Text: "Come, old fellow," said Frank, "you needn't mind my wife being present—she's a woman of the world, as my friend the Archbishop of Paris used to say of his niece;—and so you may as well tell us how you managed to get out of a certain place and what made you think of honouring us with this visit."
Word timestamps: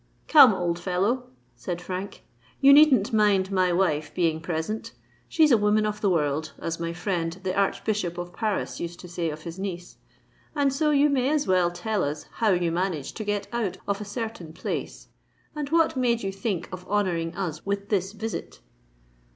"Come, 0.27 0.51
old 0.55 0.79
fellow," 0.79 1.27
said 1.55 1.79
Frank, 1.79 2.23
"you 2.59 2.73
needn't 2.73 3.13
mind 3.13 3.51
my 3.51 3.71
wife 3.71 4.11
being 4.15 4.41
present—she's 4.41 5.51
a 5.51 5.59
woman 5.59 5.85
of 5.85 6.01
the 6.01 6.09
world, 6.09 6.53
as 6.57 6.79
my 6.79 6.91
friend 6.91 7.33
the 7.43 7.55
Archbishop 7.55 8.17
of 8.17 8.33
Paris 8.33 8.79
used 8.79 8.99
to 9.01 9.07
say 9.07 9.29
of 9.29 9.43
his 9.43 9.59
niece;—and 9.59 10.73
so 10.73 10.89
you 10.89 11.07
may 11.07 11.29
as 11.29 11.45
well 11.45 11.69
tell 11.69 12.03
us 12.03 12.23
how 12.37 12.49
you 12.49 12.71
managed 12.71 13.15
to 13.17 13.23
get 13.23 13.45
out 13.53 13.77
of 13.87 14.01
a 14.01 14.05
certain 14.05 14.53
place 14.53 15.09
and 15.55 15.69
what 15.69 15.95
made 15.95 16.23
you 16.23 16.31
think 16.31 16.67
of 16.71 16.87
honouring 16.87 17.35
us 17.35 17.63
with 17.63 17.89
this 17.89 18.11
visit." 18.13 18.59